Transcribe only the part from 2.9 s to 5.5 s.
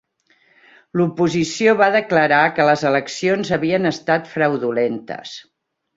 eleccions havien estat fraudulentes.